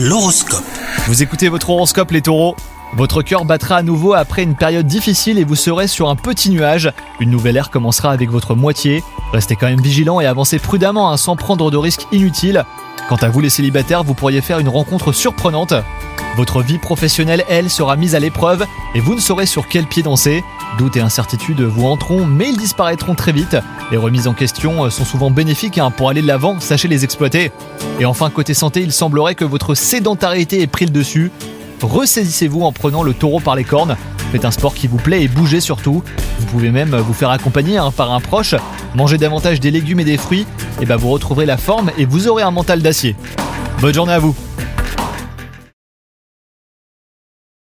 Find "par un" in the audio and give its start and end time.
37.90-38.20